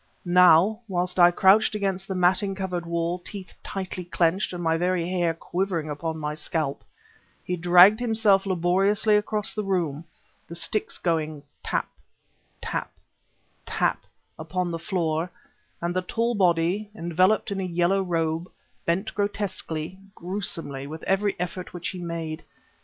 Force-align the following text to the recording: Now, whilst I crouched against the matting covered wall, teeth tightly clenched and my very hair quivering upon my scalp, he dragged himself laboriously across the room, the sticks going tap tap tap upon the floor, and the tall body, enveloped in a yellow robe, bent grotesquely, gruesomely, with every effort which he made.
Now, 0.25 0.79
whilst 0.87 1.19
I 1.19 1.29
crouched 1.29 1.75
against 1.75 2.07
the 2.07 2.15
matting 2.15 2.55
covered 2.55 2.87
wall, 2.87 3.19
teeth 3.19 3.53
tightly 3.61 4.03
clenched 4.03 4.51
and 4.51 4.63
my 4.63 4.75
very 4.75 5.07
hair 5.07 5.35
quivering 5.35 5.91
upon 5.91 6.17
my 6.17 6.33
scalp, 6.33 6.83
he 7.43 7.55
dragged 7.55 7.99
himself 7.99 8.47
laboriously 8.47 9.15
across 9.15 9.53
the 9.53 9.63
room, 9.63 10.05
the 10.47 10.55
sticks 10.55 10.97
going 10.97 11.43
tap 11.63 11.87
tap 12.63 12.91
tap 13.63 14.07
upon 14.39 14.71
the 14.71 14.79
floor, 14.79 15.29
and 15.83 15.95
the 15.95 16.01
tall 16.01 16.33
body, 16.33 16.89
enveloped 16.95 17.51
in 17.51 17.59
a 17.59 17.63
yellow 17.63 18.01
robe, 18.01 18.49
bent 18.87 19.13
grotesquely, 19.13 19.99
gruesomely, 20.15 20.87
with 20.87 21.03
every 21.03 21.39
effort 21.39 21.75
which 21.75 21.89
he 21.89 21.99
made. 21.99 22.43